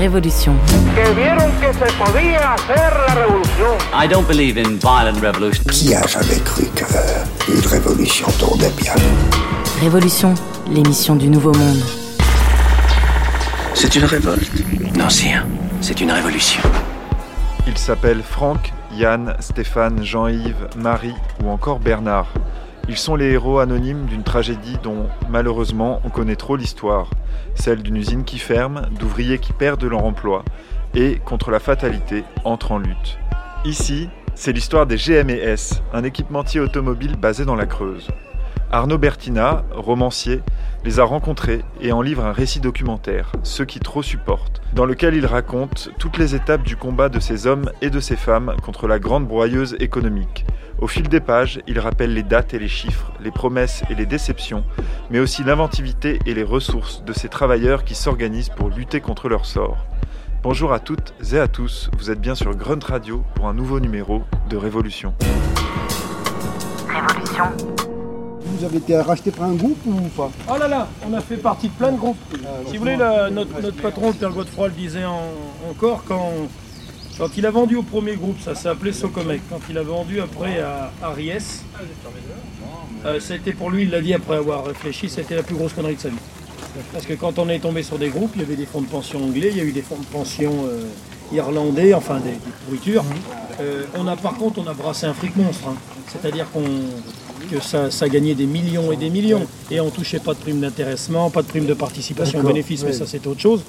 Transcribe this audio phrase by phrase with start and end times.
[0.00, 0.54] Révolution.
[3.92, 5.62] I don't believe in violent revolution.
[5.70, 8.94] Qui a jamais cru qu'une révolution tournait bien?
[9.78, 10.32] Révolution,
[10.70, 11.82] l'émission du Nouveau Monde.
[13.74, 14.50] C'est une révolte.
[14.96, 15.44] Non, c'est un.
[15.82, 16.62] C'est une révolution.
[17.66, 21.14] Ils s'appellent Franck, Yann, Stéphane, Jean-Yves, Marie
[21.44, 22.32] ou encore Bernard.
[22.88, 27.10] Ils sont les héros anonymes d'une tragédie dont, malheureusement, on connaît trop l'histoire.
[27.54, 30.44] Celle d'une usine qui ferme, d'ouvriers qui perdent leur emploi
[30.94, 33.18] et, contre la fatalité, entrent en lutte.
[33.64, 38.08] Ici, c'est l'histoire des GMS, un équipementier automobile basé dans la Creuse.
[38.72, 40.42] Arnaud Bertina, romancier,
[40.84, 45.16] les a rencontrés et en livre un récit documentaire, Ceux qui trop supportent, dans lequel
[45.16, 48.86] il raconte toutes les étapes du combat de ces hommes et de ces femmes contre
[48.86, 50.46] la grande broyeuse économique.
[50.78, 54.06] Au fil des pages, il rappelle les dates et les chiffres, les promesses et les
[54.06, 54.64] déceptions,
[55.10, 59.46] mais aussi l'inventivité et les ressources de ces travailleurs qui s'organisent pour lutter contre leur
[59.46, 59.84] sort.
[60.44, 63.80] Bonjour à toutes et à tous, vous êtes bien sur Grunt Radio pour un nouveau
[63.80, 65.12] numéro de Révolution.
[66.88, 67.89] Révolution.
[68.60, 70.30] Vous avez été racheté par un groupe ou pas?
[70.46, 72.18] Oh là là, on a fait partie de plein de groupes.
[72.68, 75.32] si vous voulez, notre, notre patron, père Godefroy, le disait en-
[75.70, 76.30] encore quand,
[77.16, 79.40] quand il a vendu au premier groupe, ça s'est appelé Socomec.
[79.48, 81.62] Quand il a vendu après à Aries,
[83.06, 85.54] euh, ça a été pour lui, il l'a dit après avoir réfléchi, c'était la plus
[85.54, 86.16] grosse connerie de sa vie.
[86.92, 88.86] Parce que quand on est tombé sur des groupes, il y avait des fonds de
[88.88, 90.82] pension anglais, il y a eu des fonds de pension euh,
[91.34, 92.36] irlandais, enfin des, des
[92.66, 93.04] pourritures.
[93.62, 95.68] Euh, on a par contre, on a brassé un fric monstre.
[95.68, 95.74] hein.
[96.08, 96.64] C'est-à-dire qu'on
[97.46, 99.46] que ça, ça gagnait des millions et des millions.
[99.70, 102.92] Et on touchait pas de prime d'intéressement, pas de prime de participation au bénéfice, mais
[102.92, 103.62] ça c'était autre chose.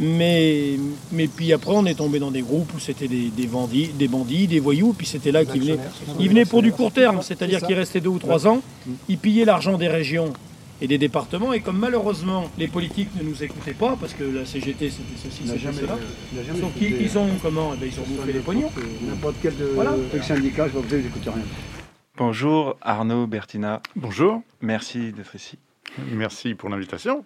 [0.00, 0.74] Mais,
[1.10, 4.06] mais puis après, on est tombé dans des groupes où c'était des, des bandits, des
[4.06, 5.78] bandits, des voyous, puis c'était là qu'ils venaient.
[6.20, 8.62] Ils venaient pour du court terme, c'est-à-dire qu'ils restaient deux ou trois ans,
[9.08, 10.32] ils pillaient l'argent des régions
[10.80, 14.46] et des départements, et comme malheureusement les politiques ne nous écoutaient pas, parce que la
[14.46, 15.96] CGT c'était ceci, c'était cela,
[16.60, 18.70] sauf qu'ils ils ont comment Eh ben, Ils ont bouffé les pognons.
[19.04, 19.96] N'importe quel de, Voilà.
[20.14, 21.42] de syndicat, je vois que vous n'écoutez rien.
[22.18, 25.56] Bonjour Arnaud Bertina, Bonjour, merci d'être ici.
[26.10, 27.24] merci pour l'invitation.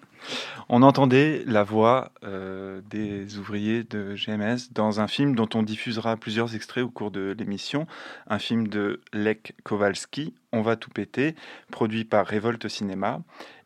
[0.68, 6.18] On entendait la voix euh, des ouvriers de GMS dans un film dont on diffusera
[6.18, 7.86] plusieurs extraits au cours de l'émission,
[8.26, 11.36] un film de Lech Kowalski, On va tout péter,
[11.70, 13.22] produit par Révolte Cinéma,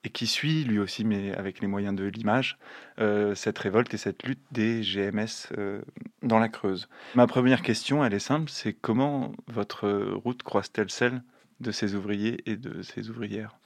[0.06, 2.58] et qui suit lui aussi, mais avec les moyens de l'image,
[3.00, 5.82] euh, cette révolte et cette lutte des GMS euh,
[6.22, 6.88] dans la Creuse.
[7.16, 9.88] Ma première question, elle est simple, c'est comment votre
[10.24, 11.22] route croise-t-elle celle
[11.58, 13.58] de ces ouvriers et de ces ouvrières?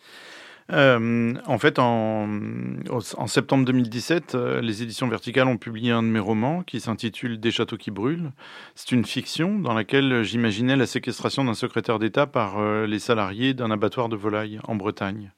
[0.73, 2.29] Euh, en fait, en,
[3.27, 7.51] septembre 2017, euh, les éditions Verticales ont publié un de mes romans qui s'intitule Des
[7.51, 8.31] châteaux qui brûlent.
[8.75, 13.55] C'est une fiction dans laquelle j'imaginais la séquestration d'un secrétaire d'État par euh, les salariés
[13.55, 15.33] d'un abattoir de volailles en Bretagne.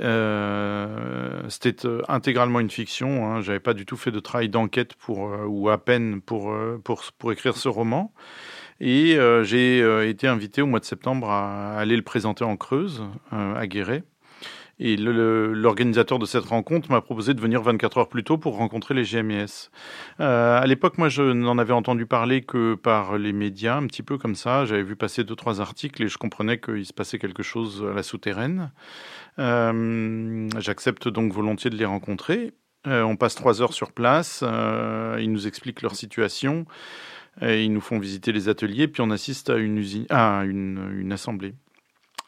[0.00, 3.26] Euh, C'était euh, intégralement une fiction.
[3.26, 3.40] Hein.
[3.42, 6.54] J'avais pas du tout fait de travail d'enquête pour euh, ou à peine pour,
[6.84, 8.12] pour pour écrire ce roman.
[8.80, 13.66] Et j'ai été invité au mois de septembre à aller le présenter en Creuse, à
[13.66, 14.04] Guéret.
[14.80, 18.94] Et l'organisateur de cette rencontre m'a proposé de venir 24 heures plus tôt pour rencontrer
[18.94, 19.70] les GMS.
[20.20, 24.04] Euh, à l'époque, moi, je n'en avais entendu parler que par les médias, un petit
[24.04, 24.64] peu comme ça.
[24.66, 27.94] J'avais vu passer deux, trois articles et je comprenais qu'il se passait quelque chose à
[27.94, 28.70] la souterraine.
[29.38, 32.52] Euh, J'accepte donc volontiers de les rencontrer.
[32.86, 34.44] Euh, on passe trois heures sur place.
[34.46, 36.66] euh, ils nous expliquent leur situation.
[37.40, 41.54] Ils nous font visiter les ateliers, puis on assiste à une usine, à une, assemblée,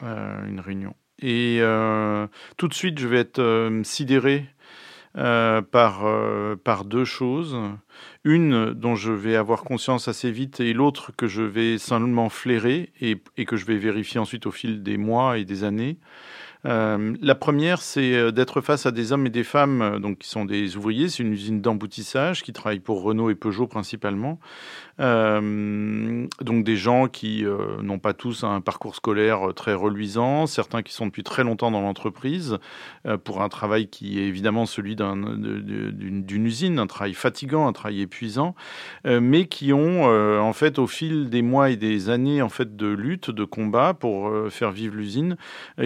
[0.00, 0.94] une réunion.
[1.22, 2.26] Et euh,
[2.56, 4.46] tout de suite, je vais être euh, sidéré
[5.16, 6.04] euh, par,
[6.64, 7.56] par deux choses.
[8.24, 12.90] Une dont je vais avoir conscience assez vite et l'autre que je vais simplement flairer
[13.00, 15.98] et, et que je vais vérifier ensuite au fil des mois et des années.
[16.64, 20.76] La première, c'est d'être face à des hommes et des femmes donc, qui sont des
[20.76, 21.08] ouvriers.
[21.08, 24.38] C'est une usine d'emboutissage qui travaille pour Renault et Peugeot principalement.
[25.00, 30.46] Euh, donc des gens qui euh, n'ont pas tous un parcours scolaire euh, très reluisant,
[30.46, 32.58] certains qui sont depuis très longtemps dans l'entreprise
[33.24, 38.54] pour un travail qui est évidemment celui d'une usine, un travail fatigant, un travail épuisant,
[39.04, 42.88] mais qui ont en fait au fil des mois et des années en fait de
[42.88, 45.36] lutte, de combat pour faire vivre l'usine,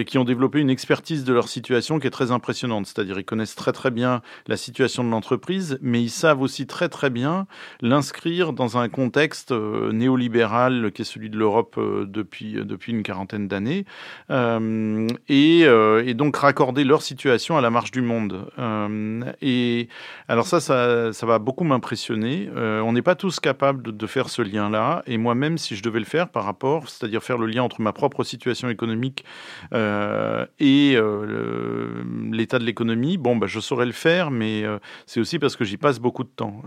[0.05, 2.87] qui ont développé une expertise de leur situation qui est très impressionnante.
[2.87, 6.89] C'est-à-dire ils connaissent très très bien la situation de l'entreprise, mais ils savent aussi très
[6.89, 7.47] très bien
[7.81, 9.04] l'inscrire dans un contexte
[9.51, 13.85] euh, néolibéral qui est celui de l'Europe euh, depuis, depuis une quarantaine d'années,
[14.31, 18.47] euh, et, euh, et donc raccorder leur situation à la marche du monde.
[18.59, 19.87] Euh, et
[20.27, 22.49] alors ça, ça, va beaucoup m'impressionner.
[22.55, 25.99] Euh, on n'est pas tous capables de, faire ce lien-là, et moi-même, si je devais
[25.99, 29.25] le faire par rapport, c'est-à-dire faire le lien entre ma propre situation économique
[29.73, 35.19] euh, et euh, l'état de l'économie, bon, bah, je saurais le faire, mais euh, c'est
[35.19, 36.61] aussi parce que j'y passe beaucoup de temps.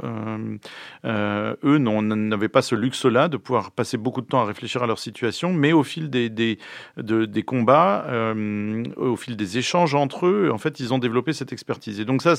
[1.05, 1.79] eux
[2.27, 5.53] n'avaient pas ce luxe-là de pouvoir passer beaucoup de temps à réfléchir à leur situation,
[5.53, 6.59] mais au fil des, des,
[6.97, 8.07] des combats,
[8.97, 12.01] au fil des échanges entre eux, en fait, ils ont développé cette expertise.
[12.01, 12.35] Et donc ça,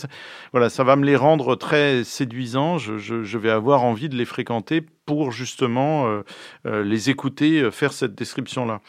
[0.51, 2.77] voilà, ça va me les rendre très séduisants.
[2.77, 6.21] Je vais avoir envie de les fréquenter pour justement euh,
[6.67, 8.79] euh, les écouter euh, faire cette description-là.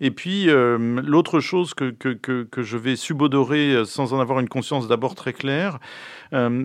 [0.00, 4.86] Et puis, l'autre chose que, que, que, je vais subodorer sans en avoir une conscience
[4.86, 5.78] d'abord très claire,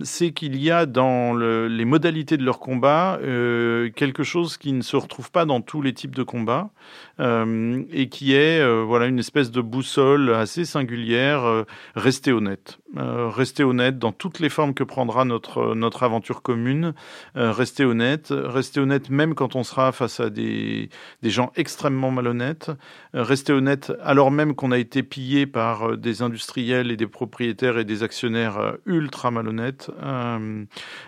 [0.04, 4.82] c'est qu'il y a dans le, les modalités de leur combat quelque chose qui ne
[4.82, 6.70] se retrouve pas dans tous les types de combats
[7.18, 11.64] et qui est voilà, une espèce de boussole assez singulière,
[11.96, 12.78] rester honnête.
[12.96, 16.94] Rester honnête dans toutes les formes que prendra notre, aventure commune.
[17.34, 20.88] rester honnête, rester honnête même quand on sera face à des,
[21.22, 22.70] gens extrêmement malhonnêtes.
[23.14, 27.06] Euh, rester honnête alors même qu'on a été pillé par euh, des industriels et des
[27.06, 29.90] propriétaires et des actionnaires euh, ultra malhonnêtes.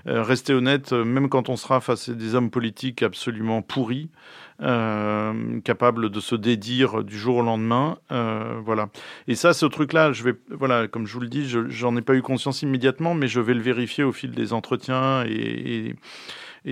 [0.07, 4.11] rester honnête même quand on sera face à des hommes politiques absolument pourris.
[4.63, 7.99] Euh, capable de se dédire du jour au lendemain.
[8.11, 8.89] Euh, voilà.
[9.29, 12.15] Et ça, ce truc-là, je vais, voilà, comme je vous le dis, j'en ai pas
[12.15, 15.95] eu conscience immédiatement, mais je vais le vérifier au fil des entretiens et,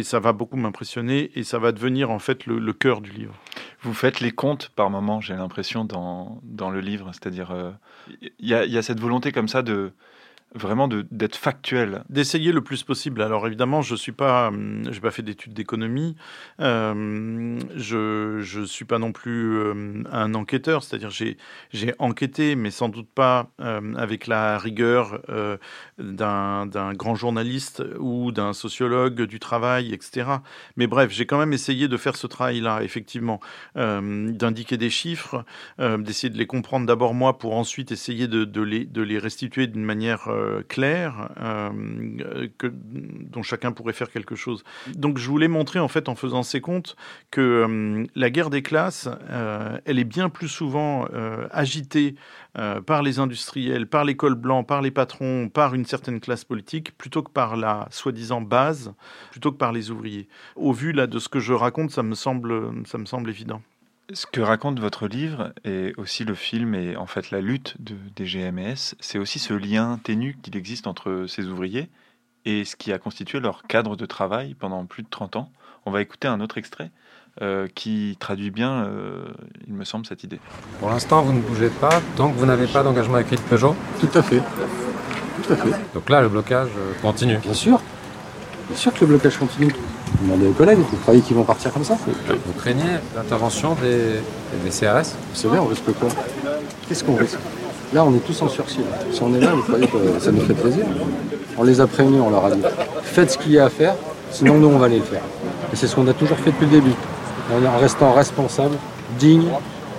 [0.02, 3.34] ça va beaucoup m'impressionner et ça va devenir en fait le, cœur du livre.
[3.82, 7.10] Vous faites les comptes par moment, j'ai l'impression, dans, dans le livre.
[7.12, 7.70] C'est-à-dire, euh,
[8.40, 9.92] il y, y, a cette volonté comme ça de
[10.54, 12.04] vraiment d'être factuel.
[12.08, 13.22] D'essayer le plus possible.
[13.22, 16.16] Alors évidemment, je suis pas, hum, j'ai pas fait d'études d'économie.
[16.60, 22.88] Euh, je je suis pas non plus euh, un enquêteur, c'est-à-dire j'ai enquêté, mais sans
[22.88, 25.20] doute pas euh, avec la rigueur
[25.98, 30.28] d'un grand journaliste ou d'un sociologue du travail, etc.
[30.76, 33.40] Mais bref, j'ai quand même essayé de faire ce travail-là, effectivement,
[33.74, 35.44] d'indiquer des chiffres,
[35.78, 39.66] d'essayer de les comprendre d'abord moi pour ensuite essayer de de les de les restituer
[39.66, 41.70] d'une manière euh, clair euh,
[42.58, 44.64] que, dont chacun pourrait faire quelque chose.
[44.94, 46.96] Donc je voulais montrer en fait en faisant ces comptes
[47.30, 49.08] que euh, la guerre des classes,
[49.84, 51.06] elle est bien plus souvent
[51.50, 52.14] agitée
[52.86, 57.22] par les industriels, par l'école blanc, par les patrons, par une certaine classe politique, plutôt
[57.22, 58.94] que par la soi-disant base,
[59.30, 60.28] plutôt que par les ouvriers.
[60.56, 63.62] Au vu là de ce que je raconte, ça me semble, ça me semble évident.
[64.12, 67.94] Ce que raconte votre livre et aussi le film et en fait la lutte de,
[68.14, 71.88] des GMS, c'est aussi ce lien ténu qu'il existe entre ces ouvriers
[72.44, 75.50] et ce qui a constitué leur cadre de travail pendant plus de 30 ans.
[75.86, 76.90] On va écouter un autre extrait
[77.40, 79.24] euh, qui traduit bien, euh,
[79.66, 80.38] il me semble, cette idée.
[80.80, 83.74] Pour l'instant, vous ne bougez pas tant que vous n'avez pas d'engagement écrit de Peugeot
[84.00, 84.42] Tout à fait.
[85.42, 85.94] Tout à fait.
[85.94, 87.38] Donc là, le blocage euh, continue.
[87.38, 87.80] Bien sûr.
[88.68, 89.74] Bien sûr que le blocage continue.
[90.22, 94.20] Demandez aux collègues, vous croyez qu'ils vont partir comme ça Vous craignez l'intervention des,
[94.64, 96.08] des CRS Vous savez, on risque quoi
[96.88, 97.38] Qu'est-ce qu'on risque
[97.92, 98.80] Là, on est tous en sursis.
[99.12, 100.84] Si on est là, vous croyez que ça nous fait plaisir
[101.58, 102.62] On les a prévenus, on leur a dit
[103.02, 103.94] faites ce qu'il y a à faire,
[104.30, 105.22] sinon nous, on va aller le faire.
[105.72, 106.94] Et c'est ce qu'on a toujours fait depuis le début.
[107.52, 108.76] En restant responsable,
[109.18, 109.48] digne,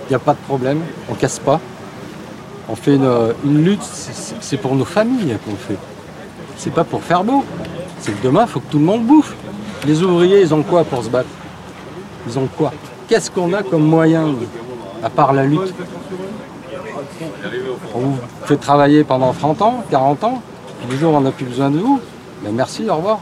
[0.06, 0.80] il n'y a pas de problème,
[1.10, 1.60] on casse pas.
[2.68, 3.08] On fait une,
[3.44, 3.82] une lutte,
[4.40, 5.78] c'est pour nos familles qu'on le fait.
[6.56, 7.44] C'est pas pour faire beau.
[8.00, 9.34] C'est que demain, il faut que tout le monde bouffe.
[9.84, 11.28] Les ouvriers, ils ont quoi pour se battre?
[12.28, 12.72] Ils ont quoi?
[13.08, 14.34] Qu'est-ce qu'on a comme moyen,
[15.02, 15.74] à part la lutte?
[17.94, 20.42] On vous fait travailler pendant 30 ans, 40 ans,
[20.88, 22.00] puis jour on n'a plus besoin de vous,
[22.42, 23.20] ben merci, au revoir.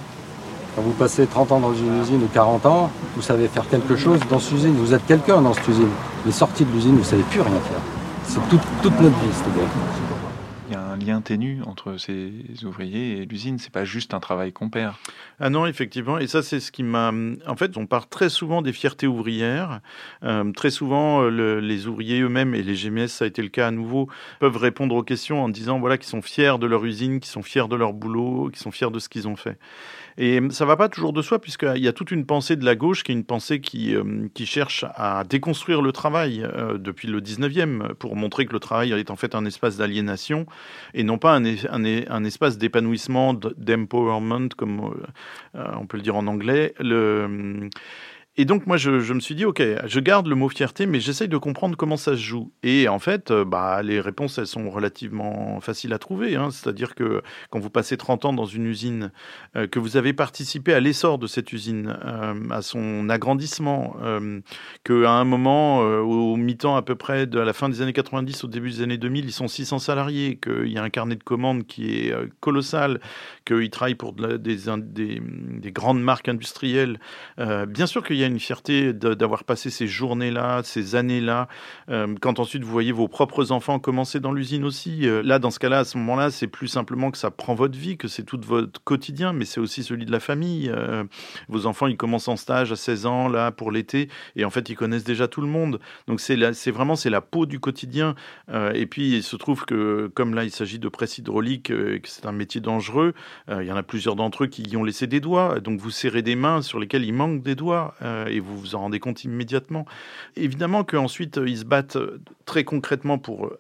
[0.75, 3.95] Quand vous passez 30 ans dans une usine ou 40 ans, vous savez faire quelque
[3.95, 5.91] chose dans cette usine, vous êtes quelqu'un dans cette usine.
[6.27, 7.81] Mais sorti de l'usine, vous ne savez plus rien faire.
[8.27, 9.69] C'est toute, toute notre vie, c'est-à-dire.
[10.95, 12.31] Un lien ténu entre ces
[12.63, 13.59] ouvriers et l'usine.
[13.59, 14.95] C'est pas juste un travail qu'on perd.
[15.41, 16.19] Ah non, effectivement.
[16.19, 17.13] Et ça, c'est ce qui m'a.
[17.49, 19.81] En fait, on part très souvent des fiertés ouvrières.
[20.23, 23.67] Euh, très souvent, le, les ouvriers eux-mêmes et les GMS, ça a été le cas
[23.67, 24.09] à nouveau,
[24.39, 27.43] peuvent répondre aux questions en disant voilà qu'ils sont fiers de leur usine, qu'ils sont
[27.43, 29.59] fiers de leur boulot, qu'ils sont fiers de ce qu'ils ont fait.
[30.17, 32.77] Et ça va pas toujours de soi, puisqu'il y a toute une pensée de la
[32.77, 37.09] gauche qui est une pensée qui, euh, qui cherche à déconstruire le travail euh, depuis
[37.09, 40.47] le 19e pour montrer que le travail est en fait un espace d'aliénation
[40.93, 44.95] et non pas un, espace d'épanouissement, d'empowerment, comme
[45.57, 46.75] euh, on peut le dire en anglais.
[48.37, 51.29] Et donc moi je, me suis dit ok je garde le mot fierté mais j'essaye
[51.29, 55.61] de comprendre comment ça se joue et en fait bah les réponses elles sont relativement
[55.61, 56.51] faciles à trouver hein.
[56.51, 59.13] c'est-à-dire que quand vous passez 30 ans dans une usine
[59.57, 64.41] euh, que vous avez participé à l'essor de cette usine euh, à son agrandissement euh,
[64.83, 67.93] que à un moment euh, au mi-temps à peu près de la fin des années
[67.93, 71.17] 90 au début des années 2000 ils sont 600 salariés qu'il y a un carnet
[71.17, 73.01] de commandes qui est euh, colossal
[73.45, 76.99] qu'ils travaillent pour des, des, des, grandes marques industrielles
[77.39, 81.49] euh, bien sûr qu'il y a une fierté d'avoir passé ces journées-là, ces années-là.
[81.91, 85.51] Euh, quand ensuite vous voyez vos propres enfants commencer dans l'usine aussi, euh, là, dans
[85.51, 88.23] ce cas-là, à ce moment-là, c'est plus simplement que ça prend votre vie, que c'est
[88.23, 90.71] tout votre quotidien, mais c'est aussi celui de la famille.
[90.71, 91.05] Euh,
[91.49, 94.69] vos enfants, ils commencent en stage à 16 ans, là, pour l'été, et en fait,
[94.69, 95.81] ils connaissent déjà tout le monde.
[96.09, 98.15] Donc, c'est vraiment c'est la peau du quotidien.
[98.75, 102.27] et puis, il se trouve que, comme là, il s'agit de presse hydraulique, que c'est
[102.27, 103.15] un métier dangereux,
[103.51, 105.61] il y en a plusieurs d'entre eux qui y ont laissé des doigts.
[105.61, 107.95] Donc, vous serrez des mains sur lesquelles il manque des doigts,
[108.29, 109.87] et vous vous en rendez compte immédiatement.
[110.37, 111.99] Évidemment qu'ensuite, ils se battent
[112.45, 113.51] très concrètement pour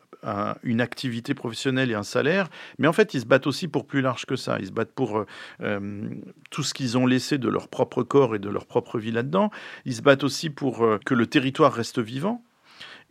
[0.62, 4.00] une activité professionnelle et un salaire, mais en fait, ils se battent aussi pour plus
[4.00, 4.58] large que ça.
[4.58, 5.26] Ils se battent pour euh,
[5.60, 6.08] euh,
[6.50, 9.50] tout ce qu'ils ont laissé de leur propre corps et de leur propre vie là-dedans.
[9.84, 12.42] Ils se battent aussi pour euh, que le territoire reste vivant.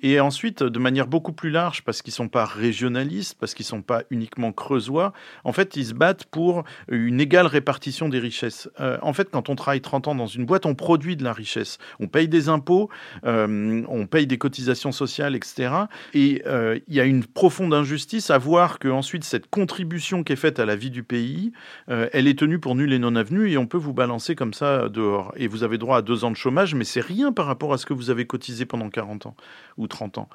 [0.03, 3.63] Et ensuite, de manière beaucoup plus large, parce qu'ils ne sont pas régionalistes, parce qu'ils
[3.63, 5.13] ne sont pas uniquement creusois,
[5.45, 8.69] en fait, ils se battent pour une égale répartition des richesses.
[8.81, 11.31] Euh, en fait, quand on travaille 30 ans dans une boîte, on produit de la
[11.31, 11.77] richesse.
[12.01, 12.89] On paye des impôts,
[13.25, 15.71] euh, on paye des cotisations sociales, etc.
[16.13, 20.33] Et euh, il y a une profonde injustice à voir que ensuite cette contribution qui
[20.33, 21.53] est faite à la vie du pays,
[21.87, 24.89] elle est tenue pour nulle et non avenue, et on peut vous balancer comme ça
[24.89, 25.33] dehors.
[25.37, 27.77] Et vous avez droit à deux ans de chômage, mais c'est rien par rapport à
[27.77, 29.35] ce que vous avez cotisé pendant 40 ans
[29.77, 30.29] ou 30 ans.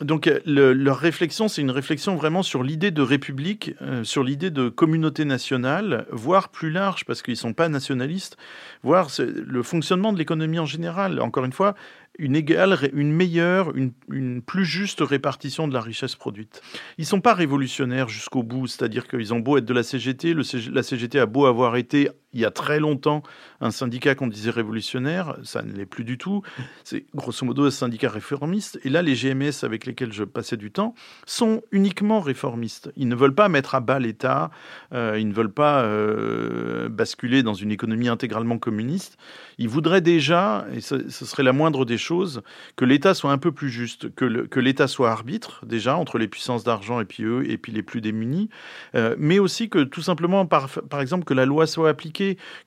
[0.00, 4.50] Donc euh, leur réflexion, c'est une réflexion vraiment sur l'idée de république, euh, sur l'idée
[4.50, 8.36] de communauté nationale, voire plus large, parce qu'ils ne sont pas nationalistes,
[8.82, 11.20] voire le fonctionnement de l'économie en général.
[11.20, 11.74] Encore une fois,
[12.18, 16.60] une égale, une meilleure, une, plus juste répartition de la richesse produite.
[16.98, 20.34] Ils sont pas révolutionnaires jusqu'au bout, c'est-à-dire qu'ils ont beau être de la CGT,
[20.72, 23.22] la CGT a beau avoir été il y a très longtemps
[23.60, 26.42] un syndicat qu'on disait révolutionnaire, ça ne l'est plus du tout.
[26.84, 28.78] C'est grosso modo un syndicat réformiste.
[28.84, 30.94] Et là, les GMS avec lesquels je passais du temps
[31.26, 32.92] sont uniquement réformistes.
[32.96, 34.50] Ils ne veulent pas mettre à bas l'État,
[34.92, 39.16] euh, ils ne veulent pas euh, basculer dans une économie intégralement communiste.
[39.58, 42.42] Ils voudraient déjà, et ce, serait la moindre des choses,
[42.76, 46.64] que l'État soit un peu plus juste, que l'État soit arbitre déjà entre les puissances
[46.64, 48.48] d'argent et puis eux et puis les plus démunis,
[48.94, 52.17] euh, mais aussi que tout simplement, par exemple, que la loi soit appliquée,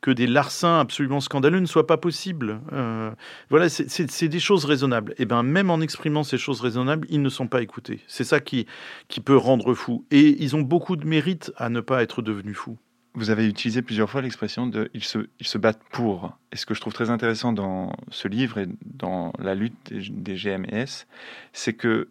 [0.02, 2.60] que des larcins absolument scandaleux ne soient pas possibles.
[2.74, 3.12] Euh,
[3.50, 5.14] voilà, c'est des choses raisonnables.
[5.18, 8.00] Et bien, même en exprimant ces choses raisonnables, ils ne sont pas écoutés.
[8.08, 8.66] C'est ça qui,
[9.08, 10.06] qui peut rendre fou.
[10.12, 12.78] Et ils ont beaucoup de mérite à ne pas être devenus fous
[13.14, 16.38] vous avez utilisé plusieurs fois l'expression de ils se, ils se battent pour.
[16.52, 20.36] Et ce que je trouve très intéressant dans ce livre et dans la lutte des,
[20.36, 21.06] GMS,
[21.52, 22.10] c'est que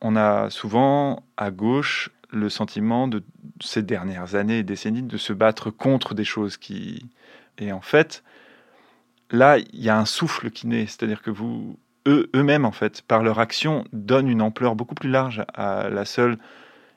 [0.00, 3.22] on a souvent à gauche le sentiment de
[3.60, 7.06] ces dernières années et décennies de se battre contre des choses qui.
[7.58, 8.24] Et en fait,
[9.30, 13.02] là, il y a un souffle qui naît, c'est-à-dire que vous, eux, eux-mêmes, en fait,
[13.02, 16.38] par leur action, donnent une ampleur beaucoup plus large à la seule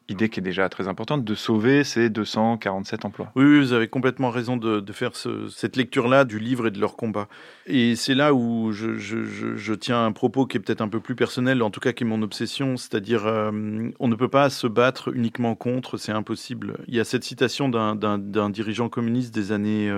[0.09, 3.31] idée qui est déjà très importante, de sauver ces 247 emplois.
[3.35, 7.27] Oui, vous avez complètement raison de, faire cette lecture-là du livre et de leur combat.
[7.65, 11.62] Et c'est là où je, tiens un propos qui est peut-être un peu plus personnel,
[11.63, 13.51] en tout cas qui est mon obsession, c'est-à-dire euh,
[14.00, 16.77] on ne peut pas se battre uniquement contre, c'est impossible.
[16.88, 19.91] Il y a cette citation d'un dirigeant communiste des années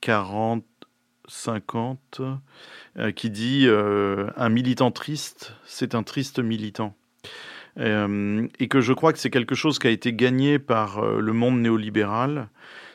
[0.00, 0.66] 40, euh,
[1.28, 2.20] 50,
[2.98, 6.94] euh, qui dit Un militant triste, c'est un triste militant.
[7.78, 11.20] Euh, et que je crois que c'est quelque chose qui a été gagné par euh,
[11.20, 12.48] le monde néolibéral.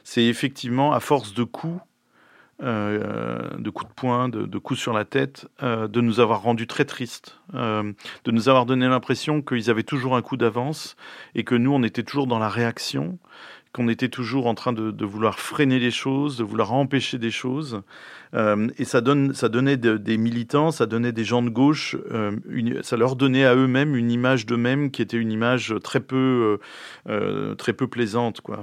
[0.03, 1.82] C'est effectivement, à force de coups,
[2.63, 6.86] euh, de coups de poing, de, coups sur la tête, de nous avoir rendus très
[6.86, 10.96] tristes, de nous avoir donné l'impression qu'ils avaient toujours un coup d'avance
[11.34, 13.17] et que nous, on était toujours dans la réaction
[13.75, 17.82] qu'on était toujours en train de, vouloir freiner les choses, de vouloir empêcher des choses.
[18.34, 22.32] Euh, et ça, donne, ça donnait des militants, ça donnait des gens de gauche, euh,
[22.84, 26.58] ça leur donnait à eux-mêmes une image d'eux-mêmes qui était une image très peu,
[27.10, 28.62] euh, très peu plaisante, quoi,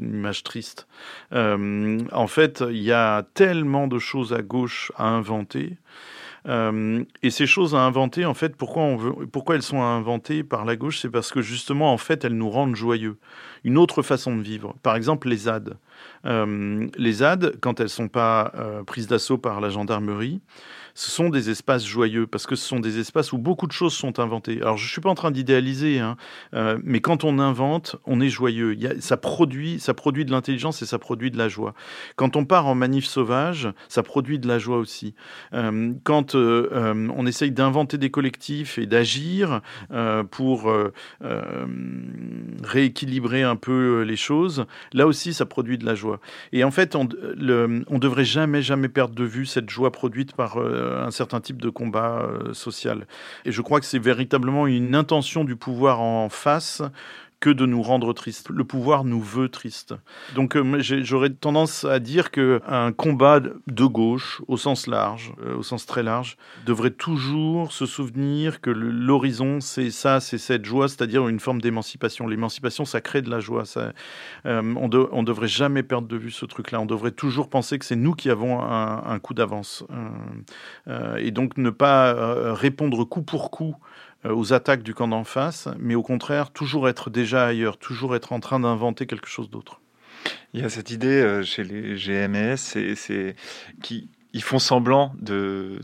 [0.00, 0.86] une image triste.
[1.32, 5.76] en fait, il y a tellement de choses à gauche à inventer.
[6.48, 11.00] Euh, et ces choses à inventer, en fait, pourquoi, elles sont inventées par la gauche
[11.00, 13.18] C'est parce que justement, en fait, elles nous rendent joyeux.
[13.64, 14.74] Une autre façon de vivre.
[14.82, 15.76] Par exemple, les ZAD.
[16.26, 20.40] Euh, les ZAD, quand elles ne sont pas euh, prises d'assaut par la gendarmerie,
[20.94, 23.94] ce sont des espaces joyeux parce que ce sont des espaces où beaucoup de choses
[23.94, 24.60] sont inventées.
[24.60, 26.16] Alors je ne suis pas en train d'idéaliser, hein,
[26.54, 28.76] euh, mais quand on invente, on est joyeux.
[29.00, 31.74] Ça produit, ça produit de l'intelligence et ça produit de la joie.
[32.16, 35.14] Quand on part en manif sauvage, ça produit de la joie aussi.
[35.54, 39.60] Euh, quand euh, on essaye d'inventer des collectifs et d'agir
[40.30, 40.72] pour
[42.62, 46.20] rééquilibrer un peu les choses, là aussi ça produit de la joie.
[46.52, 50.58] Et en fait, on, ne devrait jamais jamais perdre de vue cette joie produite par
[50.82, 53.06] un certain type de combat euh, social.
[53.44, 56.82] Et je crois que c'est véritablement une intention du pouvoir en face
[57.42, 58.50] que de nous rendre tristes.
[58.50, 59.96] Le pouvoir nous veut tristes.
[60.36, 65.64] Donc euh, j'aurais tendance à dire qu'un combat de gauche, au sens large, euh, au
[65.64, 71.26] sens très large, devrait toujours se souvenir que l'horizon, c'est ça, c'est cette joie, c'est-à-dire
[71.26, 72.28] une forme d'émancipation.
[72.28, 73.64] L'émancipation, ça crée de la joie.
[73.64, 73.92] Ça,
[74.46, 76.80] euh, on ne devrait jamais perdre de vue ce truc-là.
[76.80, 79.84] On devrait toujours penser que c'est nous qui avons un, un coup d'avance.
[81.18, 83.74] et donc ne pas répondre coup pour coup
[84.28, 88.32] aux attaques du camp d'en face, mais au contraire, toujours être déjà ailleurs, toujours être
[88.32, 89.80] en train d'inventer quelque chose d'autre.
[90.54, 93.34] Il y a cette idée euh, chez les GMS, c'est
[93.82, 95.80] qui ils font semblant de,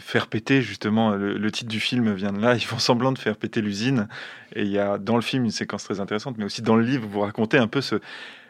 [0.00, 3.36] faire péter, justement, le, titre du film vient de là, ils font semblant de faire
[3.36, 4.08] péter l'usine.
[4.54, 6.84] Et il y a dans le film une séquence très intéressante, mais aussi dans le
[6.84, 7.96] livre, vous racontez un peu ce...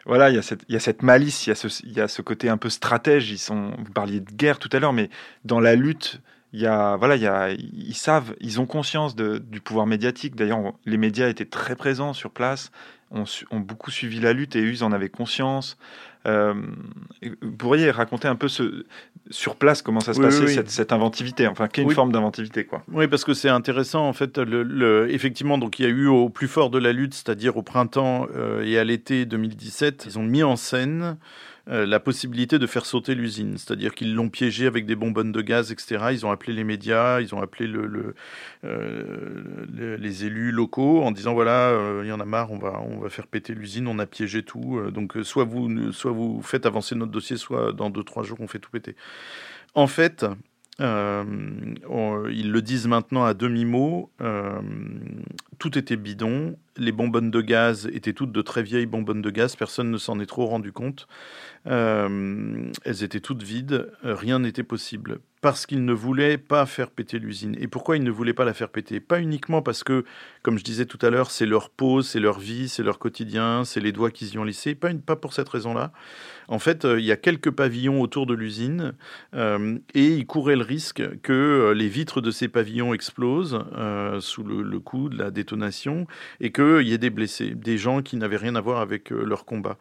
[0.05, 3.33] Voilà, il y a cette, malice, il y, a ce, côté un peu stratège.
[3.49, 5.09] Vous parliez de guerre tout à l'heure, mais
[5.45, 6.21] dans la lutte,
[6.53, 9.87] il y a, voilà, il y a, ils savent, ils ont conscience de, du pouvoir
[9.87, 10.35] médiatique.
[10.35, 12.71] D'ailleurs, les médias étaient très présents sur place,
[13.09, 15.77] ont, ont, beaucoup suivi la lutte et eux, ils en avaient conscience.
[16.25, 16.53] Euh,
[17.41, 18.85] vous pourriez raconter un peu ce,
[19.29, 22.83] sur place comment ça se passait Cette, cette, inventivité, enfin, quelle une forme d'inventivité, quoi.
[22.93, 24.37] Oui, parce que c'est intéressant en fait.
[24.37, 27.57] Le, le, effectivement, donc il y a eu au plus fort de la lutte, c'est-à-dire
[27.57, 31.17] au printemps euh, et à l'été 2017, ils ont mis en scène
[31.69, 33.57] euh, la possibilité de faire sauter l'usine.
[33.57, 36.07] C'est-à-dire qu'ils l'ont piégé avec des bonbonnes de gaz, etc.
[36.11, 37.71] Ils ont appelé les médias, ils ont appelé
[38.65, 42.81] euh, les élus locaux en disant voilà, euh, il y en a marre, on va,
[42.81, 44.81] on va faire péter l'usine, on a piégé tout.
[44.91, 48.47] donc soit vous, soit vous faites avancer notre dossier, soit dans deux trois jours on
[48.47, 48.97] fait tout péter.
[49.73, 50.25] En fait,
[50.79, 50.85] ils
[52.51, 54.11] le disent maintenant à demi-mot.
[55.59, 56.57] Tout était bidon.
[56.77, 59.55] Les bonbonnes de gaz étaient toutes de très vieilles bonbonnes de gaz.
[59.55, 61.07] Personne ne s'en est trop rendu compte.
[61.67, 63.91] Euh, elles étaient toutes vides.
[64.03, 67.57] Rien n'était possible parce qu'ils ne voulaient pas faire péter l'usine.
[67.59, 69.01] Et pourquoi ils ne voulaient pas la faire péter?
[69.01, 70.05] Pas uniquement parce que,
[70.41, 73.65] comme je disais tout à l'heure, c'est leur peau, c'est leur vie, c'est leur quotidien,
[73.65, 74.73] c'est les doigts qu'ils y ont laissés.
[74.73, 75.91] Pas, une, pas pour cette raison-là.
[76.47, 78.93] En fait, euh, il y a quelques pavillons autour de l'usine
[79.35, 83.59] euh, et ils couraient le risque que euh, les vitres de ces pavillons explosent
[84.19, 86.07] sous le, coup de la détonation
[86.39, 89.45] et qu'il y ait des blessés, des gens qui n'avaient rien à voir avec leur
[89.45, 89.77] combat.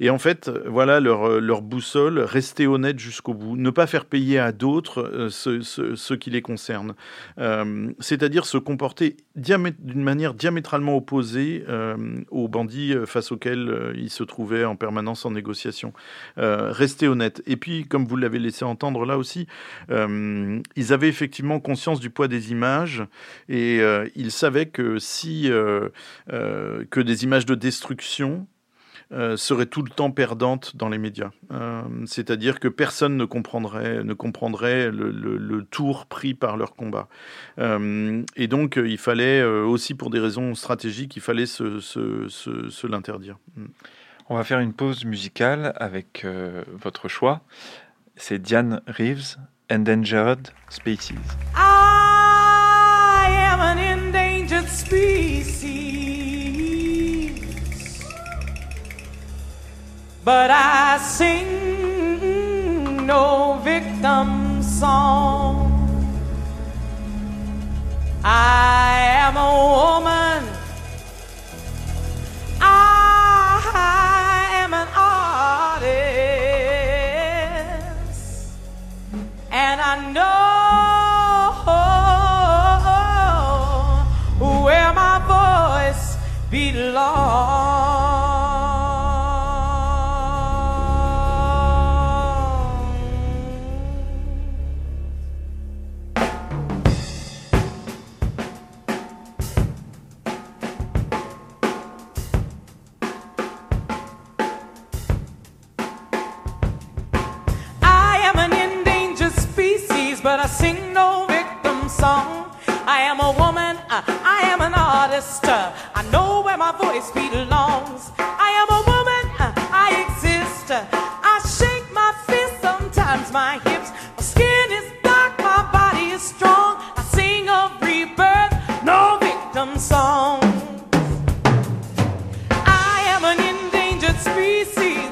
[0.00, 4.38] Et en fait, voilà leur, leur boussole, rester honnête jusqu'au bout, ne pas faire payer
[4.38, 6.94] à d'autres euh, ce, qui les concerne.
[7.38, 11.96] Euh, c'est-à-dire se comporter d'une manière diamétralement opposée euh,
[12.30, 15.92] aux bandits face auxquels ils se trouvaient en permanence en négociation.
[16.36, 17.42] rester honnête.
[17.46, 19.46] Et puis, comme vous l'avez laissé entendre là aussi,
[19.90, 23.04] ils avaient effectivement conscience du poids des images
[23.48, 23.80] et
[24.14, 25.50] ils savaient que si
[26.28, 28.46] que des images de destruction
[29.12, 31.32] euh, serait tout le temps perdante dans les médias.
[31.50, 37.08] Euh, c'est-à-dire que personne ne comprendrait, ne comprendrait le, tour pris par leur combat.
[37.58, 43.38] Euh, et donc, il fallait aussi, pour des raisons stratégiques, il fallait se, se, l'interdire.
[43.56, 43.66] Mm.
[44.30, 46.24] On va faire une pause musicale avec
[46.72, 47.42] votre choix.
[48.16, 49.36] C'est Diane Reeves,
[49.70, 51.16] Endangered Species.
[51.54, 55.81] I am an endangered species.
[60.24, 61.46] But I sing
[63.06, 65.70] no victim song.
[68.24, 70.21] I am a woman.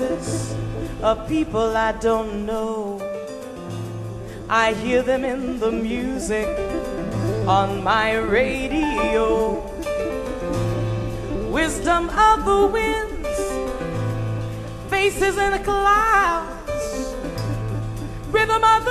[0.00, 0.54] faces
[1.02, 3.00] of people I don't know.
[4.48, 6.48] I hear them in the music
[7.46, 9.66] on my radio.
[11.50, 13.40] Wisdom of the winds,
[14.88, 17.14] faces in the clouds,
[18.30, 18.89] rhythm of the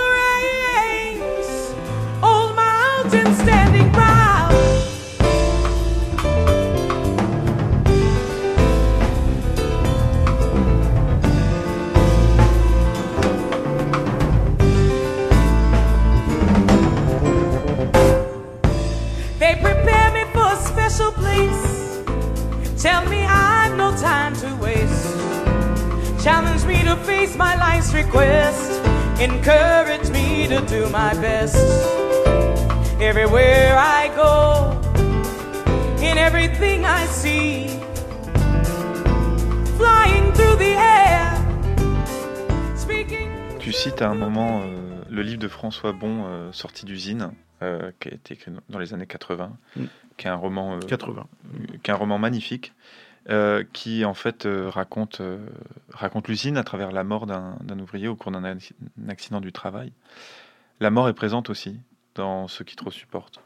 [27.19, 28.81] face my life's request.
[29.19, 31.55] Encourage me to do my best.
[33.01, 34.71] Everywhere I go,
[36.01, 37.67] in everything I see,
[39.77, 41.33] flying through the air,
[42.75, 43.29] speaking.
[43.59, 47.91] Tu cites à un moment euh, le livre de François Bon, euh, sorti d'usine, euh,
[47.99, 49.83] qui a été écrit dans les années 80, Mm.
[50.17, 51.25] qui est un roman, euh, 80.
[51.55, 52.73] euh, qui est un roman magnifique,
[53.29, 55.37] euh, qui en fait euh, raconte, euh,
[55.91, 58.73] raconte l'usine à travers la mort d'un ouvrier au cours d'un acc-
[59.05, 59.91] un accident du travail.
[60.79, 61.79] La mort est présente aussi
[62.15, 63.41] dans ceux qui trop supportent.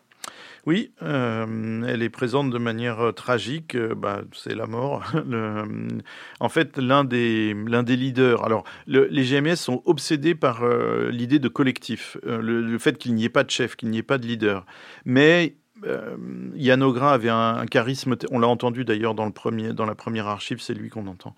[0.66, 3.76] Oui, elle est présente de manière tragique.
[3.76, 5.04] bah, c'est la mort.
[6.40, 8.46] En fait, l'un des des leaders.
[8.46, 10.66] Alors, le- les GMS sont obsédés par
[11.10, 14.04] l'idée de collectif, le, le fait qu'il n'y ait pas de chef, qu'il n'y ait
[14.04, 14.66] pas de leader.
[15.04, 16.16] Mais euh,
[16.56, 18.16] Yann avait un, un charisme.
[18.32, 21.36] On l'a entendu d'ailleurs dans le premier, dans la première archive, c'est lui qu'on entend.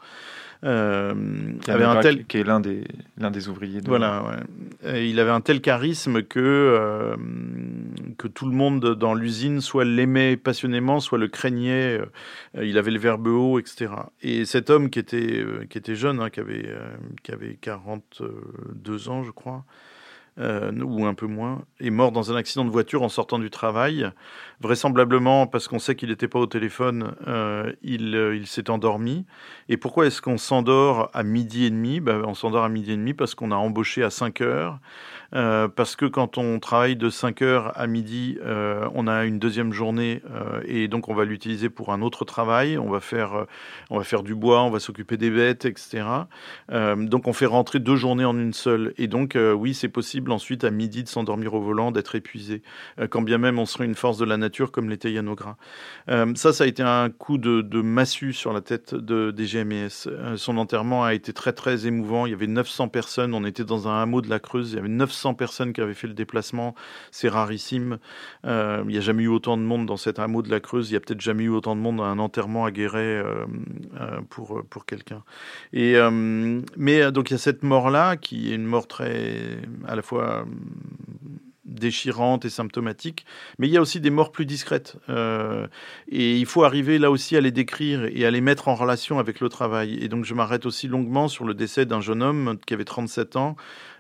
[0.63, 1.13] Euh,
[1.67, 2.85] Yann avait un tel qui est l'un des,
[3.17, 3.81] l'un des ouvriers.
[3.81, 3.87] De...
[3.87, 4.95] voilà, ouais.
[4.95, 7.15] Et il avait un tel charisme que, euh,
[8.17, 11.99] que tout le monde dans l'usine soit l'aimait passionnément, soit le craignait.
[12.57, 13.91] Euh, il avait le verbe haut, etc.
[14.21, 17.55] Et cet homme qui était, euh, qui était jeune, hein, qui, avait, euh, qui avait
[17.55, 19.65] 42 ans, je crois,
[20.37, 23.49] euh, ou un peu moins, est mort dans un accident de voiture en sortant du
[23.49, 24.11] travail.
[24.59, 29.25] Vraisemblablement parce qu'on sait qu'il n'était pas au téléphone, euh, il, euh, il s'est endormi.
[29.69, 32.01] Et pourquoi est-ce qu'on s'endort à midi et demi?
[32.01, 34.79] Ben, On s'endort à midi et demi parce qu'on a embauché à 5 heures.
[35.31, 40.21] Parce que quand on travaille de 5 heures à midi, on a une deuxième journée
[40.63, 42.77] et donc on va l'utiliser pour un autre travail.
[42.77, 43.45] On va faire,
[43.89, 46.05] on va faire du bois, on va s'occuper des bêtes, etc.
[46.69, 48.93] Donc on fait rentrer deux journées en une seule.
[48.97, 52.61] Et donc oui, c'est possible ensuite à midi de s'endormir au volant, d'être épuisé,
[52.99, 55.57] euh, quand bien même on serait une force de la nature comme l'était Yann Ogrin.
[56.09, 60.07] Euh, ça, ça a été un coup de, massue sur la tête de, des GMS.
[60.07, 62.25] Euh, son enterrement a été très très émouvant.
[62.25, 63.33] Il y avait 900 personnes.
[63.33, 64.71] On était dans un hameau de la Creuse.
[64.71, 66.75] Il y avait 900 personnes qui avaient fait le déplacement.
[67.11, 67.97] C'est rarissime.
[68.43, 70.89] Il n'y a jamais eu autant de monde dans cet hameau de la Creuse.
[70.89, 73.23] Il n'y a peut-être jamais eu autant de monde à un enterrement à Guéret
[74.29, 75.23] pour, pour quelqu'un.
[75.73, 75.95] Et
[76.77, 80.01] mais donc il y a cette mort là qui est une mort très à la
[80.01, 80.43] fois euh,
[81.63, 83.25] déchirante et symptomatique,
[83.59, 84.97] mais il y a aussi des morts plus discrètes.
[85.09, 85.67] Euh,
[86.07, 89.19] et il faut arriver là aussi à les décrire et à les mettre en relation
[89.19, 89.97] avec le travail.
[90.01, 93.35] Et donc je m'arrête aussi longuement sur le décès d'un jeune homme qui avait 37
[93.35, 93.55] ans,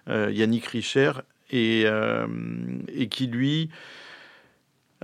[0.09, 1.11] euh, Yannick Richer,
[1.51, 1.85] et,
[2.87, 3.69] et qui lui...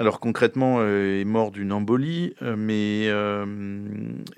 [0.01, 3.45] Alors concrètement euh, est mort d'une embolie, euh, mais, euh,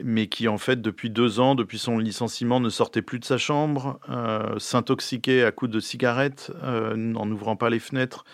[0.03, 3.37] mais qui en fait depuis deux ans, depuis son licenciement, ne sortait plus de sa
[3.37, 8.25] chambre, euh, s'intoxiquait à coups de cigarettes euh, en n'ouvrant pas les fenêtres,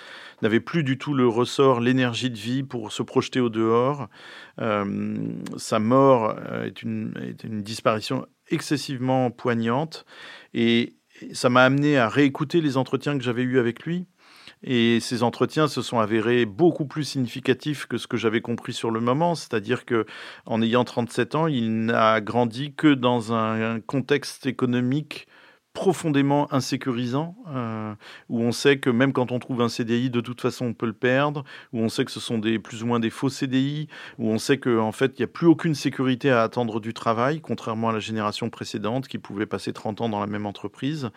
[0.42, 4.08] n'avait plus du tout le ressort, l'énergie de vie pour se projeter au dehors.
[4.58, 7.14] Sa mort est une
[7.62, 10.04] disparition excessivement poignante
[10.56, 10.96] et
[11.34, 14.08] ça m'a amené à réécouter les entretiens que j'avais eus avec lui.
[14.64, 18.92] Et ces entretiens se sont avérés beaucoup plus significatifs que ce que j'avais compris sur
[18.92, 20.06] le moment, c'est-à-dire que
[20.46, 25.28] en ayant 37 ans, il n'a grandi que dans un contexte économique
[25.80, 27.94] profondément insécurisant, euh,
[28.28, 30.86] où on sait que même quand on trouve un CDI, de toute façon, on peut
[30.86, 33.88] le perdre, où on sait que ce sont des, plus ou moins des faux CDI,
[34.18, 36.94] où on sait qu'en en fait, il n'y a plus aucune sécurité à attendre du
[36.94, 41.12] travail, contrairement à la génération précédente qui pouvait passer 30 ans dans la même entreprise.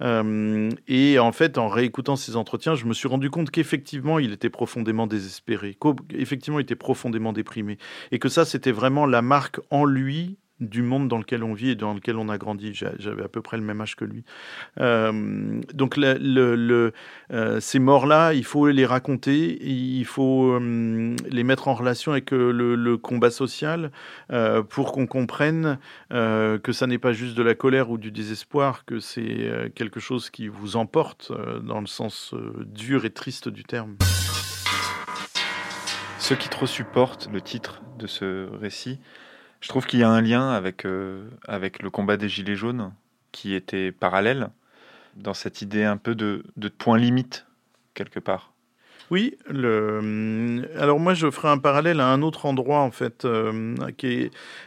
[0.00, 4.32] Euh, et en fait, en réécoutant ces entretiens, je me suis rendu compte qu'effectivement, il
[4.32, 5.76] était profondément désespéré,
[6.08, 7.78] qu'effectivement, il était profondément déprimé,
[8.12, 11.70] et que ça, c'était vraiment la marque en lui du monde dans lequel on vit
[11.70, 12.72] et dans lequel on a grandi.
[12.74, 14.24] J'avais à peu près le même âge que lui.
[14.80, 16.90] Euh, donc euh,
[17.60, 22.94] ces morts-là, il faut les raconter, il faut euh, les mettre en relation avec le,
[22.96, 23.90] combat social
[24.68, 25.78] pour qu'on comprenne
[26.10, 30.30] que ça n'est pas juste de la colère ou du désespoir, que c'est quelque chose
[30.30, 32.34] qui vous emporte dans le sens
[32.66, 33.96] dur et triste du terme.
[36.18, 38.98] Ceux qui trop supportent le titre de ce récit
[39.64, 42.92] Je trouve qu'il y a un lien avec, euh, avec le combat des Gilets jaunes
[43.32, 44.50] qui était parallèle
[45.16, 47.46] dans cette idée un peu de, de point limite,
[47.94, 48.52] quelque part.
[49.10, 50.68] Oui, le...
[50.78, 53.74] alors moi je ferai un parallèle à un autre endroit en fait, euh,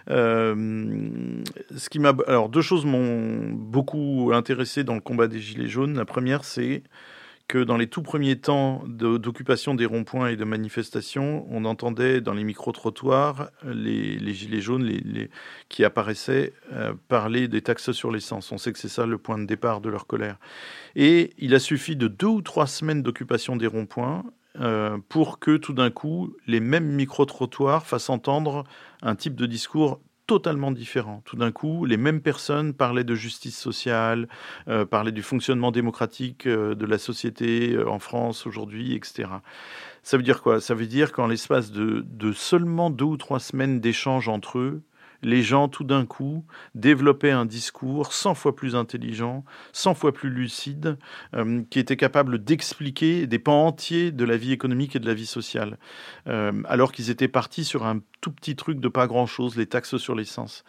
[0.10, 1.44] euh,
[1.76, 2.00] ce qui.
[2.26, 5.96] Alors deux choses m'ont beaucoup intéressé dans le combat des gilets jaunes.
[5.96, 6.82] La première, c'est
[7.48, 12.34] que dans les tout premiers temps d'occupation des ronds-points et de manifestations, on entendait dans
[12.34, 15.30] les micro-trottoirs les, gilets jaunes les,
[15.70, 18.52] qui apparaissaient euh, parler des taxes sur l'essence.
[18.52, 20.38] On sait que c'est ça le point de départ de leur colère.
[20.96, 24.26] Et il a suffi de deux ou trois semaines d'occupation des ronds-points
[24.60, 28.66] euh, pour que tout d'un coup, les mêmes micro-trottoirs fassent entendre
[29.02, 31.22] un type de discours totalement différent.
[31.26, 34.28] Tout d'un coup, les mêmes personnes parlaient de justice sociale,
[34.68, 39.30] euh, parlaient du fonctionnement démocratique euh, de la société euh, en France aujourd'hui, etc.
[40.04, 40.60] Ça veut dire quoi?
[40.60, 44.84] Ça veut dire qu'en l'espace de, seulement deux ou trois semaines d'échange entre eux,
[45.22, 50.30] les gens, tout d'un coup, développaient un discours 100 fois plus intelligent, 100 fois plus
[50.30, 50.98] lucide,
[51.36, 55.14] euh, qui était capable d'expliquer des pans entiers de la vie économique et de la
[55.14, 55.78] vie sociale,
[56.28, 59.98] euh, alors qu'ils étaient partis sur un tout petit truc de pas grand-chose, les taxes
[59.98, 60.64] sur l'essence.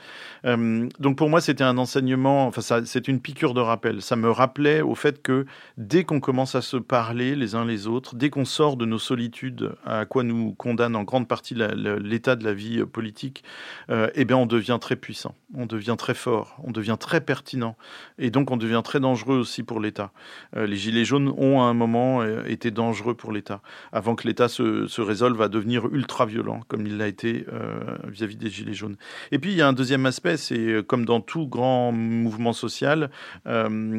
[0.44, 4.02] Euh, donc pour moi, c'était un enseignement, enfin c'est une piqûre de rappel.
[4.02, 7.86] Ça me rappelait au fait que dès qu'on commence à se parler les uns les
[7.86, 12.36] autres, dès qu'on sort de nos solitudes, à quoi nous condamne en grande partie l'état
[12.36, 13.42] de la vie politique,
[13.88, 17.76] eh bien on devient très puissant, on devient très fort, on devient très pertinent,
[18.18, 20.12] et donc on devient très dangereux aussi pour l'État.
[20.56, 23.60] Euh, les Gilets jaunes ont à un moment euh, été dangereux pour l'État,
[23.92, 28.36] avant que l'État se, résolve à devenir ultra violent, comme il l'a été euh, vis-à-vis
[28.36, 28.96] des Gilets jaunes.
[29.32, 33.10] Et puis il y a un deuxième aspect, c'est comme dans tout grand mouvement social,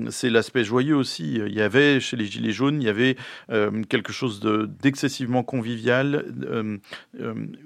[0.09, 1.35] c'est l'aspect joyeux aussi.
[1.35, 3.15] Il y avait chez les Gilets jaunes, il y avait
[3.87, 4.41] quelque chose
[4.81, 6.25] d'excessivement convivial,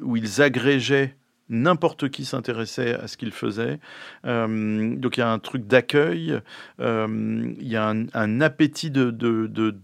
[0.01, 1.15] où ils agrégeaient
[1.53, 3.79] n'importe qui s'intéressait à ce qu'il faisait.
[4.25, 6.39] Euh, donc il y a un truc d'accueil,
[6.79, 9.11] euh, il y a un, appétit de,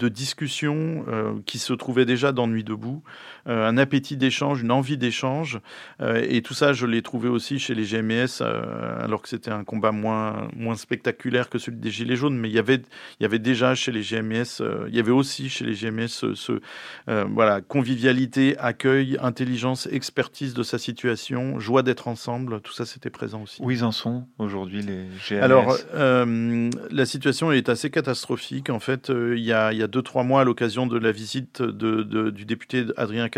[0.09, 3.03] discussion euh, qui se trouvait déjà dans Nuit debout,
[3.49, 5.59] un appétit d'échange, une envie d'échange.
[6.01, 9.91] et tout ça, je l'ai trouvé aussi chez les GMS, alors que c'était un combat
[9.91, 12.81] moins, moins spectaculaire que celui des Gilets jaunes, mais il y avait,
[13.19, 16.61] il y avait déjà chez les GMS, il y avait aussi chez les GMS ce,
[17.05, 23.43] voilà, convivialité, accueil, intelligence, expertise de sa situation joie d'être ensemble, tout ça c'était présent
[23.43, 23.61] aussi.
[23.61, 28.69] Où ils en sont aujourd'hui les GMS Alors euh, la situation est assez catastrophique.
[28.69, 30.97] En fait, euh, il, y a, il y a deux trois mois, à l'occasion de
[30.97, 33.29] la visite de, du député Adrien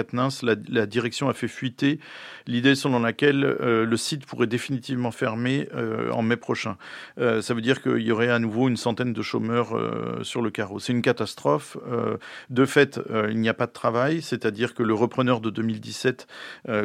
[0.43, 1.99] La, direction a fait fuiter
[2.47, 5.67] l'idée selon laquelle euh, le site pourrait définitivement fermer
[6.11, 6.77] en mai prochain.
[7.17, 9.77] ça veut dire qu'il y aurait à nouveau une centaine de chômeurs
[10.23, 10.79] sur le carreau.
[10.79, 11.77] C'est une catastrophe.
[12.49, 16.27] de fait, il n'y a pas de travail, c'est-à-dire que le repreneur de 2017,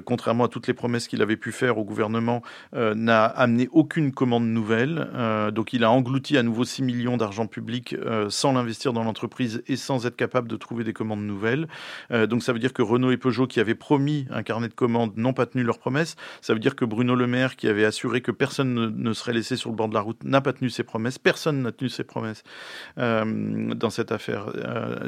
[0.04, 2.42] contrairement à toutes les promesses qu'il avait pu faire au gouvernement
[2.74, 5.08] euh, n'a amené aucune commande nouvelle.
[5.14, 9.04] Euh, donc il a englouti à nouveau 6 millions d'argent public euh, sans l'investir dans
[9.04, 11.66] l'entreprise et sans être capable de trouver des commandes nouvelles.
[12.10, 15.12] donc ça veut dire que Renault et Peugeot, qui avaient promis un carnet de commandes,
[15.16, 16.16] n'ont pas tenu leurs promesses.
[16.40, 19.56] Ça veut dire que Bruno Le Maire, qui avait assuré que personne ne, serait laissé
[19.56, 21.18] sur le bord de la route, n'a pas tenu ses promesses.
[21.18, 22.42] Personne n'a tenu ses promesses
[22.96, 24.46] dans cette affaire,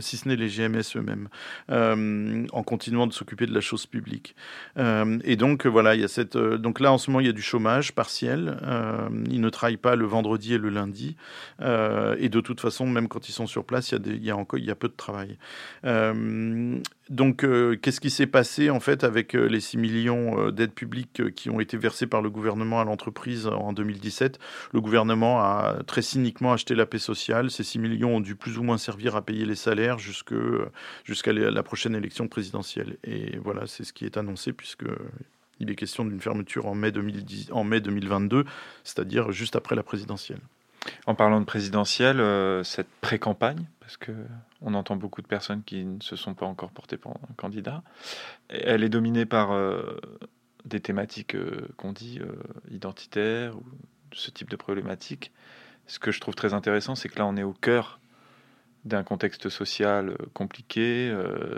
[0.01, 1.29] si ce n'est les GMS eux-mêmes,
[1.69, 4.35] en continuant de s'occuper de la chose publique.
[4.77, 7.31] et donc voilà, il y a cette, euh, donc là, en ce moment, il y
[7.31, 8.59] a du chômage partiel.
[8.63, 11.17] Euh, ils ne travaillent pas le vendredi et le lundi.
[11.61, 14.25] Euh, et de toute façon, même quand ils sont sur place, il y a, il
[14.25, 15.39] y a encore il y a peu de travail.
[17.11, 17.47] Donc,
[17.81, 21.77] qu'est-ce qui s'est passé en fait avec les 6 millions d'aides publiques qui ont été
[21.77, 24.38] versées par le gouvernement à l'entreprise en 2017
[24.73, 27.51] Le gouvernement a très cyniquement acheté la paix sociale.
[27.51, 31.62] Ces 6 millions ont dû plus ou moins servir à payer les salaires jusqu'à la
[31.62, 32.99] prochaine élection présidentielle.
[33.05, 34.85] Et voilà, c'est ce qui est annoncé puisque
[35.61, 38.44] il est question d'une fermeture en mai, 2010, en mai 2022,
[38.85, 40.40] c'est-à-dire juste après la présidentielle.
[41.07, 44.12] En parlant de présidentielle, euh, cette pré-campagne, parce que
[44.61, 47.83] on entend beaucoup de personnes qui ne se sont pas encore portées pour candidat,
[48.49, 49.99] elle est dominée par euh,
[50.64, 52.21] des thématiques euh, qu'on dit
[52.71, 53.62] identitaires ou
[54.12, 55.33] ce type de problématiques.
[55.87, 58.01] Ce que je trouve très intéressant, c'est que là, on est au cœur
[58.85, 61.14] d'un contexte social compliqué,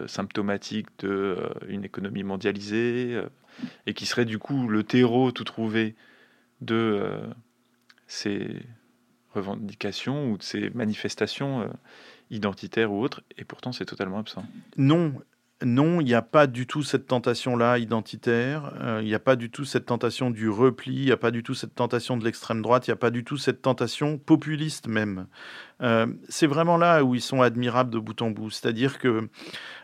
[0.06, 3.20] symptomatique d'une économie mondialisée,
[3.86, 5.94] et qui serait du coup le terreau tout trouvé
[6.60, 7.20] de
[8.06, 8.62] ces
[9.34, 11.66] revendications ou de ces manifestations euh,
[12.30, 14.44] identitaires ou autres, et pourtant c'est totalement absent.
[14.76, 15.14] Non,
[15.62, 19.36] non, il n'y a pas du tout cette tentation-là identitaire, euh, il n'y a pas
[19.36, 22.24] du tout cette tentation du repli, il n'y a pas du tout cette tentation de
[22.24, 25.26] l'extrême droite, il n'y a pas du tout cette tentation populiste même.
[26.28, 28.50] c'est vraiment là où ils sont admirables de bout en bout.
[28.50, 29.28] C'est-à-dire que,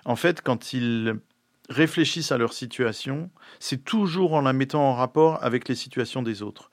[0.05, 1.17] en fait, quand ils
[1.69, 6.43] réfléchissent à leur situation, c'est toujours en la mettant en rapport avec les situations des
[6.43, 6.71] autres.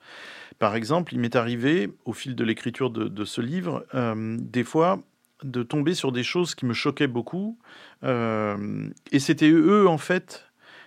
[0.58, 5.00] Par exemple, il m'est arrivé, au fil de l'écriture de, ce livre, euh, des fois,
[5.42, 7.58] de tomber sur des choses qui me choquaient beaucoup.
[8.02, 10.46] Euh, et c'était eux, en fait,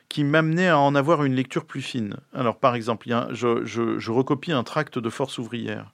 [0.09, 2.15] qui m'amenaient à en avoir une lecture plus fine.
[2.33, 5.93] Alors, par exemple, je, recopie un tract de Force ouvrière.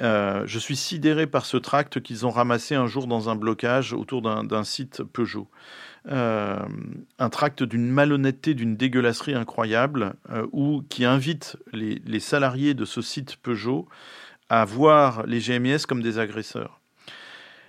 [0.00, 3.92] Euh, je suis sidéré par ce tract qu'ils ont ramassé un jour dans un blocage
[3.92, 5.48] autour d'un site Peugeot.
[6.08, 6.58] Euh,
[7.20, 13.02] un tract d'une malhonnêteté, d'une dégueulasserie incroyable, euh, ou qui invite les, salariés de ce
[13.02, 13.88] site Peugeot
[14.48, 16.80] à voir les GMS comme des agresseurs.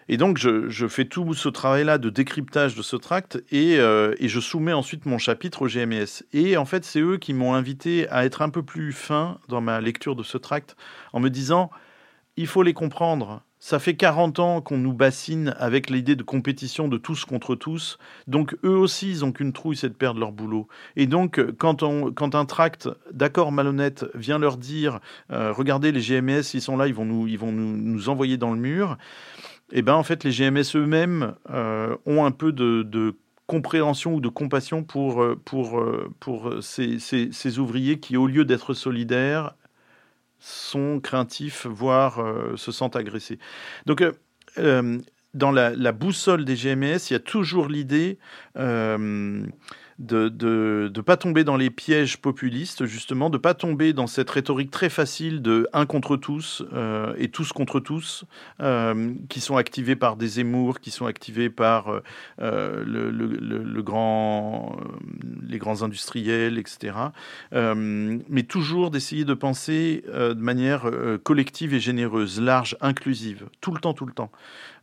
[0.10, 4.40] Et donc, je, fais tout ce travail-là de décryptage de ce tract et, et, je
[4.42, 6.24] soumets ensuite mon chapitre au GMS.
[6.34, 9.62] Et en fait, c'est eux qui m'ont invité à être un peu plus fin dans
[9.62, 10.76] ma lecture de ce tract
[11.14, 11.72] en me disant
[12.36, 13.44] il faut les comprendre.
[13.66, 17.98] Ça fait 40 ans qu'on nous bassine avec l'idée de compétition de tous contre tous.
[18.28, 20.68] Donc eux aussi, ils ont qu'une trouille, c'est de perdre leur boulot.
[20.98, 25.00] Et donc, quand, un tract d'accord malhonnête vient leur dire
[25.32, 28.98] euh, Regardez, les GMS, ils sont là, ils vont nous, envoyer dans le mur.
[29.72, 33.16] Eh ben en fait, les GMS eux-mêmes euh, ont un peu de,
[33.48, 39.56] compréhension ou de compassion pour, euh, ces ouvriers qui, au lieu d'être solidaires,
[40.44, 43.40] sont craintifs, voire euh, se sentent agressés.
[43.86, 44.12] Donc, euh,
[44.58, 45.00] euh,
[45.34, 48.20] dans la, la, boussole des GMS, il y a toujours l'idée
[50.00, 54.30] de ne de, pas tomber dans les pièges populistes, justement, de pas tomber dans cette
[54.30, 58.26] rhétorique très facile de un contre tous euh, et tous contre tous,
[58.62, 62.02] euh, qui sont activés par des émours, qui sont activés par
[62.42, 64.78] euh, le, grand,
[65.48, 66.96] les grands industriels, etc.
[67.52, 70.90] mais toujours d'essayer de penser de manière
[71.24, 74.32] collective et généreuse, large, inclusive, tout le temps, tout le temps.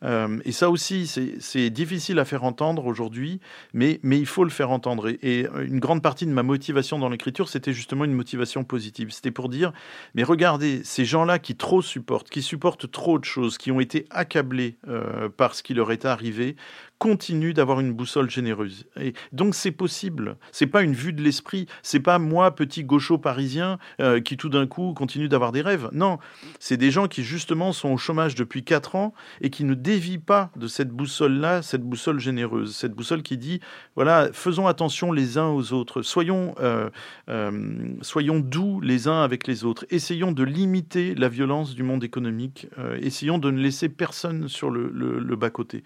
[0.03, 3.41] Et ça aussi, c'est difficile à faire entendre aujourd'hui,
[3.75, 5.09] mais, il faut le faire entendre.
[5.23, 9.11] Et, une grande partie de ma motivation dans l'écriture, c'était justement une motivation positive.
[9.11, 9.73] C'était pour dire,
[10.15, 14.07] mais regardez, ces gens-là qui trop supportent, qui supportent trop de choses, qui ont été
[14.11, 16.57] accablés euh, par ce qui leur est arrivé,
[17.01, 18.87] continue d'avoir une boussole généreuse.
[19.01, 20.37] Et donc c'est possible.
[20.53, 21.67] C'est pas une vue de l'esprit.
[21.83, 25.89] C'est pas moi, petit gaucho parisien, euh, qui tout d'un coup continue d'avoir des rêves.
[25.93, 26.19] Non,
[26.59, 30.19] c'est des gens qui justement sont au chômage depuis quatre ans et qui ne dévient
[30.19, 33.61] pas de cette boussole-là, cette boussole généreuse, cette boussole qui dit
[33.97, 36.91] voilà, faisons attention les uns aux autres, soyons, euh,
[37.31, 42.05] euh, soyons doux les uns avec les autres, essayons de limiter la violence du monde
[42.05, 42.67] économique,
[43.01, 45.83] essayons de ne laisser personne sur le, le bas côté.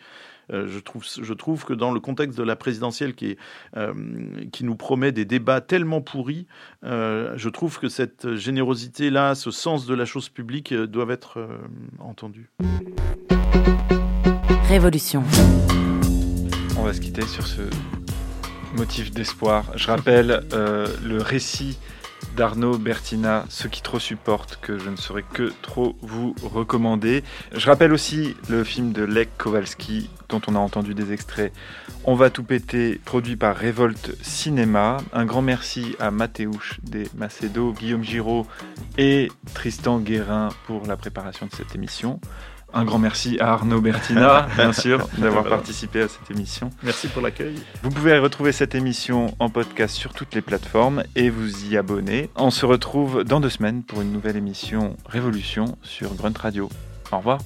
[0.53, 3.39] Euh, je, trouve, je trouve que dans le contexte de la présidentielle qui, est,
[3.77, 3.93] euh,
[4.53, 6.47] qui nous promet des débats tellement pourris,
[6.85, 11.49] euh, je trouve que cette générosité-là, ce sens de la chose publique doivent être
[11.99, 12.51] entendus.
[14.69, 15.23] Révolution.
[16.79, 17.63] On va se quitter sur ce
[18.77, 19.65] motif d'espoir.
[19.77, 21.79] Je rappelle le récit
[22.35, 27.23] d'Arnaud Bertina, ceux qui trop supportent, que je ne saurais que trop vous recommander.
[27.53, 31.53] Je rappelle aussi le film de Lech Kowalski, dont on a entendu des extraits.
[32.05, 34.99] On va tout péter, produit par Révolte Cinéma.
[35.13, 38.47] Un grand merci à Mathéouche des Macedo, Guillaume Giraud
[38.99, 42.21] et Tristan Guérin pour la préparation de cette émission.
[42.75, 46.71] Un grand merci à Arnaud Bertina, bien sûr, d'avoir participé à cette émission.
[46.83, 47.55] Merci pour l'accueil.
[47.85, 52.31] Vous pouvez retrouver cette émission en podcast sur toutes les plateformes et vous y abonner.
[52.35, 56.69] On se retrouve dans deux semaines pour une nouvelle émission Révolution sur Grunt Radio.
[57.13, 57.39] Au revoir.